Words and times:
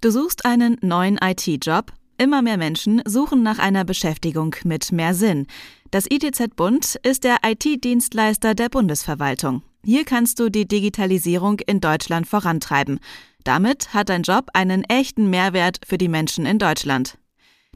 Du 0.00 0.12
suchst 0.12 0.44
einen 0.44 0.76
neuen 0.80 1.18
IT-Job? 1.20 1.92
Immer 2.18 2.40
mehr 2.40 2.56
Menschen 2.56 3.02
suchen 3.04 3.42
nach 3.42 3.58
einer 3.58 3.84
Beschäftigung 3.84 4.54
mit 4.62 4.92
mehr 4.92 5.12
Sinn. 5.12 5.48
Das 5.90 6.06
ITZ 6.08 6.54
Bund 6.54 6.94
ist 7.02 7.24
der 7.24 7.38
IT-Dienstleister 7.44 8.54
der 8.54 8.68
Bundesverwaltung. 8.68 9.62
Hier 9.84 10.04
kannst 10.04 10.38
du 10.38 10.50
die 10.50 10.68
Digitalisierung 10.68 11.58
in 11.66 11.80
Deutschland 11.80 12.28
vorantreiben. 12.28 13.00
Damit 13.42 13.92
hat 13.92 14.08
dein 14.08 14.22
Job 14.22 14.50
einen 14.52 14.84
echten 14.84 15.30
Mehrwert 15.30 15.80
für 15.84 15.98
die 15.98 16.08
Menschen 16.08 16.46
in 16.46 16.60
Deutschland. 16.60 17.18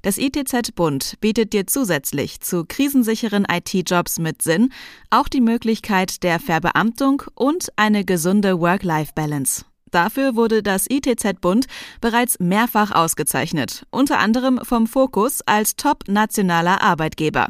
Das 0.02 0.16
ITZ 0.16 0.76
Bund 0.76 1.16
bietet 1.20 1.52
dir 1.52 1.66
zusätzlich 1.66 2.40
zu 2.40 2.64
krisensicheren 2.64 3.46
IT-Jobs 3.50 4.20
mit 4.20 4.42
Sinn 4.42 4.72
auch 5.10 5.26
die 5.26 5.40
Möglichkeit 5.40 6.22
der 6.22 6.38
Verbeamtung 6.38 7.24
und 7.34 7.68
eine 7.74 8.04
gesunde 8.04 8.60
Work-Life-Balance. 8.60 9.64
Dafür 9.92 10.34
wurde 10.34 10.62
das 10.62 10.86
ITZ 10.88 11.40
Bund 11.40 11.66
bereits 12.00 12.40
mehrfach 12.40 12.90
ausgezeichnet, 12.90 13.86
unter 13.90 14.18
anderem 14.18 14.58
vom 14.62 14.86
Fokus 14.86 15.42
als 15.42 15.76
Top-nationaler 15.76 16.80
Arbeitgeber. 16.80 17.48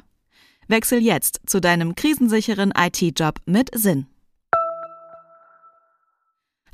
Wechsel 0.67 1.01
jetzt 1.01 1.41
zu 1.47 1.61
deinem 1.61 1.95
krisensicheren 1.95 2.73
IT-Job 2.77 3.37
mit 3.47 3.71
Sinn. 3.75 4.07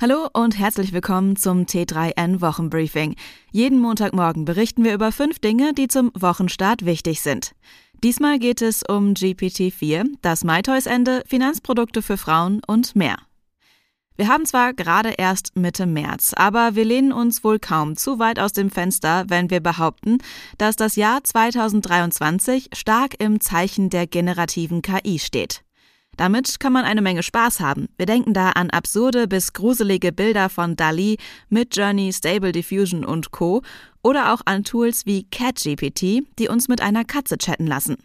Hallo 0.01 0.27
und 0.33 0.57
herzlich 0.57 0.91
willkommen 0.91 1.35
zum 1.35 1.65
T3N 1.65 2.41
Wochenbriefing. 2.41 3.15
Jeden 3.51 3.79
Montagmorgen 3.79 4.45
berichten 4.45 4.83
wir 4.83 4.93
über 4.93 5.11
fünf 5.11 5.37
Dinge, 5.37 5.73
die 5.73 5.87
zum 5.87 6.11
Wochenstart 6.17 6.85
wichtig 6.85 7.21
sind. 7.21 7.53
Diesmal 8.03 8.39
geht 8.39 8.63
es 8.63 8.81
um 8.81 9.13
GPT-4, 9.13 10.05
das 10.21 10.43
MyToys-Ende, 10.43 11.23
Finanzprodukte 11.27 12.01
für 12.01 12.17
Frauen 12.17 12.61
und 12.65 12.95
mehr. 12.95 13.17
Wir 14.19 14.27
haben 14.27 14.45
zwar 14.45 14.73
gerade 14.73 15.11
erst 15.11 15.55
Mitte 15.55 15.85
März, 15.85 16.33
aber 16.35 16.75
wir 16.75 16.83
lehnen 16.83 17.13
uns 17.13 17.41
wohl 17.45 17.57
kaum 17.57 17.95
zu 17.95 18.19
weit 18.19 18.37
aus 18.37 18.51
dem 18.51 18.69
Fenster, 18.69 19.23
wenn 19.29 19.49
wir 19.49 19.61
behaupten, 19.61 20.17
dass 20.57 20.75
das 20.75 20.97
Jahr 20.97 21.23
2023 21.23 22.71
stark 22.73 23.15
im 23.19 23.39
Zeichen 23.39 23.89
der 23.89 24.07
generativen 24.07 24.81
KI 24.81 25.19
steht. 25.19 25.63
Damit 26.17 26.59
kann 26.59 26.73
man 26.73 26.83
eine 26.83 27.01
Menge 27.01 27.23
Spaß 27.23 27.61
haben. 27.61 27.87
Wir 27.95 28.07
denken 28.07 28.33
da 28.33 28.49
an 28.49 28.71
absurde 28.71 29.25
bis 29.25 29.53
gruselige 29.53 30.11
Bilder 30.11 30.49
von 30.49 30.75
Dali, 30.75 31.17
Midjourney, 31.47 32.11
Stable 32.11 32.51
Diffusion 32.51 33.05
und 33.05 33.31
Co. 33.31 33.61
oder 34.03 34.33
auch 34.33 34.41
an 34.43 34.65
Tools 34.65 35.05
wie 35.05 35.29
CatGPT, 35.29 36.27
die 36.37 36.49
uns 36.49 36.67
mit 36.67 36.81
einer 36.81 37.05
Katze 37.05 37.37
chatten 37.37 37.67
lassen. 37.67 37.95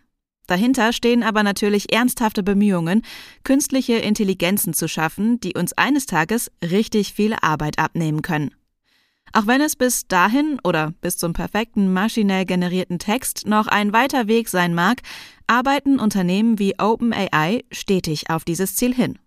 Dahinter 0.47 0.93
stehen 0.93 1.23
aber 1.23 1.43
natürlich 1.43 1.93
ernsthafte 1.93 2.43
Bemühungen, 2.43 3.03
künstliche 3.45 3.95
Intelligenzen 3.95 4.75
zu 4.75 4.89
schaffen, 4.89 5.41
die 5.41 5.55
uns 5.55 5.73
eines 5.73 6.07
Tages 6.07 6.51
richtig 6.63 7.15
viel 7.15 7.35
Arbeit 7.41 7.79
abnehmen 7.79 8.23
können. 8.23 8.55
Auch 9.33 9.49
wenn 9.49 9.61
es 9.61 9.75
bis 9.75 10.07
dahin 10.07 10.61
oder 10.63 10.93
bis 11.01 11.17
zum 11.17 11.33
perfekten 11.33 11.93
maschinell 11.93 12.45
generierten 12.45 13.01
Text 13.01 13.47
noch 13.47 13.67
ein 13.67 13.93
weiter 13.93 14.29
Weg 14.29 14.49
sein 14.49 14.75
mag, 14.75 15.01
arbeiten 15.49 15.99
Unternehmen 15.99 16.59
wie 16.59 16.79
OpenAI 16.79 17.65
stetig 17.73 18.31
auf 18.31 18.45
dieses 18.45 18.77
Ziel 18.77 18.95
hin. 18.95 19.19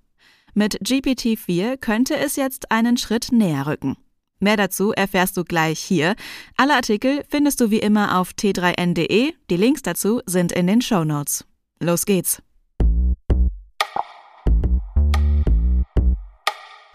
Mit 0.53 0.79
GPT-4 0.81 1.77
könnte 1.77 2.15
es 2.15 2.37
jetzt 2.37 2.71
einen 2.71 2.97
Schritt 2.97 3.31
näher 3.31 3.67
rücken. 3.67 3.97
Mehr 4.39 4.57
dazu 4.57 4.91
erfährst 4.91 5.35
du 5.38 5.43
gleich 5.43 5.80
hier. 5.80 6.16
Alle 6.55 6.75
Artikel 6.75 7.23
findest 7.27 7.59
du 7.59 7.71
wie 7.71 7.80
immer 7.80 8.19
auf 8.19 8.31
t3n.de. 8.31 9.33
Die 9.49 9.57
Links 9.57 9.81
dazu 9.81 10.21
sind 10.25 10.52
in 10.52 10.67
den 10.67 10.81
Show 10.81 11.03
Notes. 11.03 11.45
Los 11.80 12.05
geht's! 12.05 12.41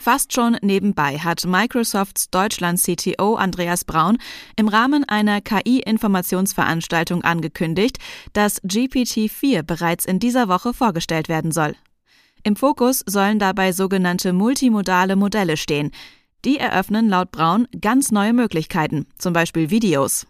Fast 0.03 0.33
schon 0.33 0.57
nebenbei 0.63 1.19
hat 1.19 1.45
Microsofts 1.47 2.29
Deutschland-CTO 2.31 3.37
Andreas 3.37 3.85
Braun 3.85 4.19
im 4.57 4.67
Rahmen 4.67 5.05
einer 5.09 5.41
KI-Informationsveranstaltung 5.41 7.23
angekündigt, 7.23 7.99
dass 8.33 8.61
GPT-4 8.65 9.63
bereits 9.63 10.05
in 10.05 10.19
dieser 10.19 10.49
Woche 10.49 10.75
vorgestellt 10.75 11.29
werden 11.29 11.53
soll. 11.53 11.77
Im 12.43 12.57
Fokus 12.57 13.05
sollen 13.07 13.39
dabei 13.39 13.71
sogenannte 13.71 14.33
multimodale 14.33 15.15
Modelle 15.15 15.57
stehen, 15.57 15.93
die 16.45 16.59
eröffnen 16.59 17.09
laut 17.09 17.31
Braun 17.31 17.69
ganz 17.81 18.11
neue 18.11 18.33
Möglichkeiten, 18.33 19.07
zum 19.19 19.33
Beispiel 19.33 19.71
Videos. 19.71 20.27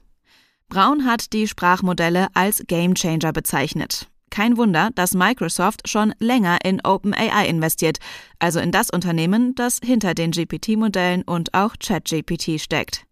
Braun 0.69 1.05
hat 1.05 1.33
die 1.33 1.49
Sprachmodelle 1.49 2.28
als 2.34 2.62
Gamechanger 2.67 3.33
bezeichnet. 3.33 4.09
Kein 4.31 4.56
Wunder, 4.56 4.89
dass 4.95 5.12
Microsoft 5.12 5.87
schon 5.89 6.15
länger 6.19 6.59
in 6.65 6.81
OpenAI 6.83 7.47
investiert, 7.47 7.99
also 8.39 8.61
in 8.61 8.73
das 8.73 8.89
Unternehmen, 8.89 9.55
das 9.55 9.78
hinter 9.84 10.15
den 10.15 10.31
GPT-Modellen 10.31 11.23
und 11.25 11.53
auch 11.53 11.75
ChatGPT 11.78 12.59
steckt. 12.59 13.05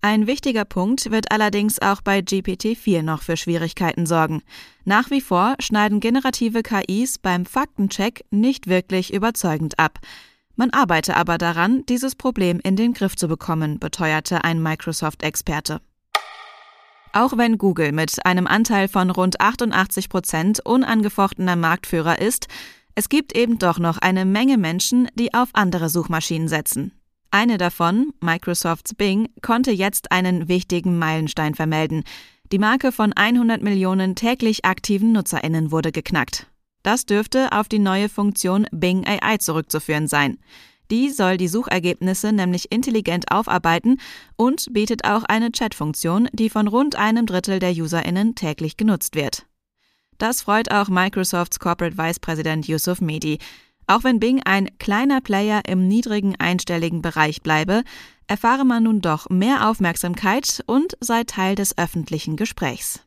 Ein 0.00 0.26
wichtiger 0.28 0.64
Punkt 0.64 1.10
wird 1.10 1.32
allerdings 1.32 1.80
auch 1.80 2.02
bei 2.02 2.18
GPT-4 2.18 3.02
noch 3.02 3.22
für 3.22 3.36
Schwierigkeiten 3.36 4.06
sorgen. 4.06 4.42
Nach 4.84 5.10
wie 5.10 5.22
vor 5.22 5.56
schneiden 5.60 5.98
generative 5.98 6.62
KIs 6.62 7.18
beim 7.18 7.46
Faktencheck 7.46 8.24
nicht 8.30 8.68
wirklich 8.68 9.12
überzeugend 9.12 9.78
ab. 9.78 9.98
Man 10.56 10.70
arbeite 10.70 11.16
aber 11.16 11.38
daran, 11.38 11.84
dieses 11.86 12.14
Problem 12.14 12.60
in 12.62 12.76
den 12.76 12.92
Griff 12.94 13.16
zu 13.16 13.26
bekommen, 13.28 13.78
beteuerte 13.78 14.44
ein 14.44 14.62
Microsoft-Experte. 14.62 15.80
Auch 17.12 17.36
wenn 17.36 17.58
Google 17.58 17.92
mit 17.92 18.24
einem 18.26 18.46
Anteil 18.46 18.88
von 18.88 19.10
rund 19.10 19.40
88 19.40 20.08
Prozent 20.08 20.60
unangefochtener 20.64 21.56
Marktführer 21.56 22.20
ist, 22.20 22.48
es 22.96 23.08
gibt 23.08 23.36
eben 23.36 23.58
doch 23.58 23.78
noch 23.78 23.98
eine 23.98 24.24
Menge 24.24 24.58
Menschen, 24.58 25.08
die 25.14 25.34
auf 25.34 25.48
andere 25.52 25.88
Suchmaschinen 25.88 26.48
setzen. 26.48 26.92
Eine 27.30 27.58
davon, 27.58 28.12
Microsofts 28.20 28.94
Bing, 28.94 29.28
konnte 29.42 29.72
jetzt 29.72 30.12
einen 30.12 30.48
wichtigen 30.48 30.98
Meilenstein 30.98 31.56
vermelden. 31.56 32.04
Die 32.52 32.60
Marke 32.60 32.92
von 32.92 33.12
100 33.12 33.60
Millionen 33.60 34.14
täglich 34.14 34.64
aktiven 34.64 35.10
Nutzerinnen 35.10 35.72
wurde 35.72 35.90
geknackt. 35.90 36.46
Das 36.84 37.06
dürfte 37.06 37.50
auf 37.50 37.66
die 37.68 37.80
neue 37.80 38.08
Funktion 38.08 38.66
Bing 38.70 39.04
AI 39.06 39.38
zurückzuführen 39.38 40.06
sein. 40.06 40.38
Die 40.90 41.08
soll 41.08 41.38
die 41.38 41.48
Suchergebnisse 41.48 42.30
nämlich 42.30 42.70
intelligent 42.70 43.32
aufarbeiten 43.32 43.98
und 44.36 44.66
bietet 44.70 45.04
auch 45.04 45.24
eine 45.24 45.50
Chat-Funktion, 45.50 46.28
die 46.32 46.50
von 46.50 46.68
rund 46.68 46.94
einem 46.94 47.24
Drittel 47.24 47.58
der 47.58 47.72
UserInnen 47.72 48.34
täglich 48.34 48.76
genutzt 48.76 49.16
wird. 49.16 49.46
Das 50.18 50.42
freut 50.42 50.70
auch 50.70 50.88
Microsofts 50.88 51.58
Corporate 51.58 51.96
Vice 51.96 52.20
President 52.20 52.68
Yusuf 52.68 53.00
Mehdi. 53.00 53.38
Auch 53.86 54.04
wenn 54.04 54.20
Bing 54.20 54.42
ein 54.44 54.68
kleiner 54.78 55.22
Player 55.22 55.62
im 55.66 55.88
niedrigen 55.88 56.36
einstelligen 56.38 57.00
Bereich 57.00 57.42
bleibe, 57.42 57.82
erfahre 58.26 58.66
man 58.66 58.82
nun 58.82 59.00
doch 59.00 59.30
mehr 59.30 59.70
Aufmerksamkeit 59.70 60.62
und 60.66 60.96
sei 61.00 61.24
Teil 61.24 61.54
des 61.54 61.78
öffentlichen 61.78 62.36
Gesprächs. 62.36 63.00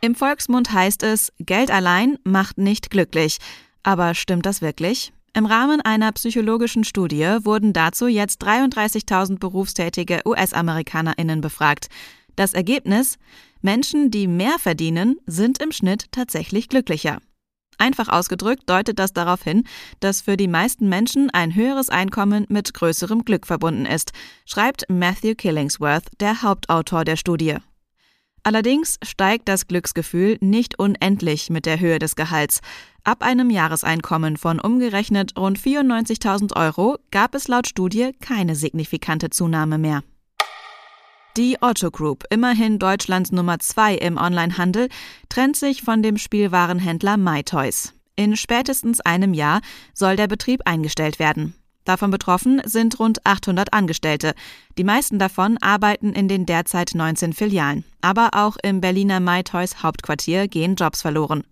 Im 0.00 0.14
Volksmund 0.14 0.72
heißt 0.72 1.02
es, 1.02 1.32
Geld 1.38 1.70
allein 1.70 2.18
macht 2.24 2.58
nicht 2.58 2.90
glücklich. 2.90 3.38
Aber 3.82 4.14
stimmt 4.14 4.46
das 4.46 4.60
wirklich? 4.60 5.12
Im 5.32 5.46
Rahmen 5.46 5.80
einer 5.80 6.12
psychologischen 6.12 6.84
Studie 6.84 7.38
wurden 7.42 7.72
dazu 7.72 8.06
jetzt 8.06 8.42
33.000 8.42 9.38
berufstätige 9.38 10.22
US-Amerikanerinnen 10.24 11.40
befragt. 11.40 11.88
Das 12.36 12.54
Ergebnis? 12.54 13.18
Menschen, 13.62 14.10
die 14.10 14.28
mehr 14.28 14.58
verdienen, 14.58 15.18
sind 15.26 15.60
im 15.62 15.72
Schnitt 15.72 16.06
tatsächlich 16.12 16.68
glücklicher. 16.68 17.18
Einfach 17.78 18.08
ausgedrückt 18.08 18.62
deutet 18.66 18.98
das 18.98 19.12
darauf 19.12 19.42
hin, 19.42 19.64
dass 20.00 20.22
für 20.22 20.36
die 20.36 20.48
meisten 20.48 20.88
Menschen 20.88 21.30
ein 21.30 21.54
höheres 21.54 21.90
Einkommen 21.90 22.46
mit 22.48 22.72
größerem 22.72 23.24
Glück 23.24 23.46
verbunden 23.46 23.84
ist, 23.84 24.12
schreibt 24.46 24.86
Matthew 24.88 25.34
Killingsworth, 25.34 26.06
der 26.20 26.42
Hauptautor 26.42 27.04
der 27.04 27.16
Studie. 27.16 27.56
Allerdings 28.46 29.00
steigt 29.02 29.48
das 29.48 29.66
Glücksgefühl 29.66 30.38
nicht 30.40 30.78
unendlich 30.78 31.50
mit 31.50 31.66
der 31.66 31.80
Höhe 31.80 31.98
des 31.98 32.14
Gehalts. 32.14 32.60
Ab 33.02 33.24
einem 33.24 33.50
Jahreseinkommen 33.50 34.36
von 34.36 34.60
umgerechnet 34.60 35.32
rund 35.36 35.58
94.000 35.58 36.54
Euro 36.54 36.96
gab 37.10 37.34
es 37.34 37.48
laut 37.48 37.66
Studie 37.66 38.12
keine 38.20 38.54
signifikante 38.54 39.30
Zunahme 39.30 39.78
mehr. 39.78 40.04
Die 41.36 41.56
Otto 41.60 41.90
Group, 41.90 42.22
immerhin 42.30 42.78
Deutschlands 42.78 43.32
Nummer 43.32 43.58
zwei 43.58 43.96
im 43.96 44.16
Onlinehandel, 44.16 44.90
trennt 45.28 45.56
sich 45.56 45.82
von 45.82 46.04
dem 46.04 46.16
Spielwarenhändler 46.16 47.16
MyToys. 47.16 47.94
In 48.14 48.36
spätestens 48.36 49.00
einem 49.00 49.34
Jahr 49.34 49.60
soll 49.92 50.14
der 50.14 50.28
Betrieb 50.28 50.60
eingestellt 50.66 51.18
werden. 51.18 51.56
Davon 51.86 52.10
betroffen 52.10 52.60
sind 52.64 52.98
rund 52.98 53.24
800 53.24 53.72
Angestellte. 53.72 54.34
Die 54.76 54.84
meisten 54.84 55.18
davon 55.18 55.56
arbeiten 55.58 56.12
in 56.12 56.26
den 56.28 56.44
derzeit 56.44 56.90
19 56.94 57.32
Filialen. 57.32 57.84
Aber 58.00 58.30
auch 58.32 58.56
im 58.62 58.80
Berliner 58.80 59.20
MyToys 59.20 59.82
Hauptquartier 59.82 60.48
gehen 60.48 60.74
Jobs 60.74 61.00
verloren. 61.00 61.44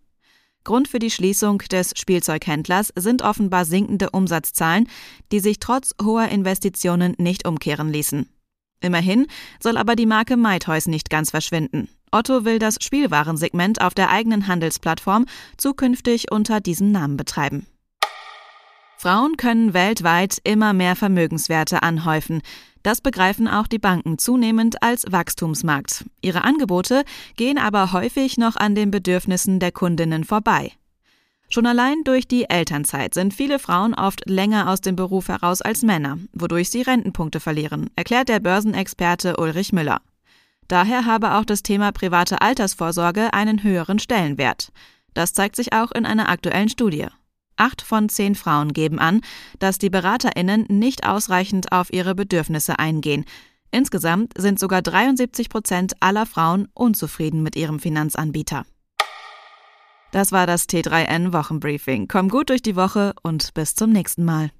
Grund 0.64 0.88
für 0.88 0.98
die 0.98 1.10
Schließung 1.10 1.58
des 1.70 1.92
Spielzeughändlers 1.94 2.92
sind 2.96 3.22
offenbar 3.22 3.64
sinkende 3.64 4.10
Umsatzzahlen, 4.10 4.88
die 5.30 5.40
sich 5.40 5.60
trotz 5.60 5.94
hoher 6.02 6.28
Investitionen 6.28 7.14
nicht 7.18 7.46
umkehren 7.46 7.90
ließen. 7.90 8.28
Immerhin 8.80 9.26
soll 9.62 9.76
aber 9.76 9.94
die 9.94 10.06
Marke 10.06 10.36
MyToys 10.36 10.86
nicht 10.86 11.10
ganz 11.10 11.30
verschwinden. 11.30 11.88
Otto 12.10 12.44
will 12.44 12.58
das 12.58 12.78
Spielwarensegment 12.80 13.80
auf 13.80 13.94
der 13.94 14.10
eigenen 14.10 14.48
Handelsplattform 14.48 15.26
zukünftig 15.58 16.32
unter 16.32 16.60
diesem 16.60 16.90
Namen 16.90 17.16
betreiben. 17.16 17.66
Frauen 19.04 19.36
können 19.36 19.74
weltweit 19.74 20.38
immer 20.44 20.72
mehr 20.72 20.96
Vermögenswerte 20.96 21.82
anhäufen. 21.82 22.40
Das 22.82 23.02
begreifen 23.02 23.48
auch 23.48 23.66
die 23.66 23.78
Banken 23.78 24.16
zunehmend 24.16 24.82
als 24.82 25.04
Wachstumsmarkt. 25.06 26.06
Ihre 26.22 26.42
Angebote 26.42 27.04
gehen 27.36 27.58
aber 27.58 27.92
häufig 27.92 28.38
noch 28.38 28.56
an 28.56 28.74
den 28.74 28.90
Bedürfnissen 28.90 29.60
der 29.60 29.72
Kundinnen 29.72 30.24
vorbei. 30.24 30.72
Schon 31.50 31.66
allein 31.66 32.02
durch 32.04 32.26
die 32.26 32.48
Elternzeit 32.48 33.12
sind 33.12 33.34
viele 33.34 33.58
Frauen 33.58 33.92
oft 33.92 34.22
länger 34.26 34.70
aus 34.70 34.80
dem 34.80 34.96
Beruf 34.96 35.28
heraus 35.28 35.60
als 35.60 35.82
Männer, 35.82 36.16
wodurch 36.32 36.70
sie 36.70 36.80
Rentenpunkte 36.80 37.40
verlieren, 37.40 37.90
erklärt 37.96 38.30
der 38.30 38.40
Börsenexperte 38.40 39.36
Ulrich 39.36 39.74
Müller. 39.74 40.00
Daher 40.66 41.04
habe 41.04 41.34
auch 41.34 41.44
das 41.44 41.62
Thema 41.62 41.92
private 41.92 42.40
Altersvorsorge 42.40 43.34
einen 43.34 43.64
höheren 43.64 43.98
Stellenwert. 43.98 44.72
Das 45.12 45.34
zeigt 45.34 45.56
sich 45.56 45.74
auch 45.74 45.92
in 45.92 46.06
einer 46.06 46.30
aktuellen 46.30 46.70
Studie. 46.70 47.08
Acht 47.56 47.82
von 47.82 48.08
zehn 48.08 48.34
Frauen 48.34 48.72
geben 48.72 48.98
an, 48.98 49.20
dass 49.58 49.78
die 49.78 49.90
BeraterInnen 49.90 50.66
nicht 50.68 51.06
ausreichend 51.06 51.72
auf 51.72 51.92
ihre 51.92 52.14
Bedürfnisse 52.14 52.78
eingehen. 52.78 53.24
Insgesamt 53.70 54.32
sind 54.36 54.58
sogar 54.58 54.82
73 54.82 55.48
Prozent 55.48 55.94
aller 56.00 56.26
Frauen 56.26 56.68
unzufrieden 56.74 57.42
mit 57.42 57.56
ihrem 57.56 57.80
Finanzanbieter. 57.80 58.64
Das 60.12 60.30
war 60.30 60.46
das 60.46 60.68
T3N 60.68 61.32
Wochenbriefing. 61.32 62.06
Komm 62.06 62.28
gut 62.28 62.50
durch 62.50 62.62
die 62.62 62.76
Woche 62.76 63.14
und 63.22 63.52
bis 63.54 63.74
zum 63.74 63.90
nächsten 63.90 64.24
Mal. 64.24 64.50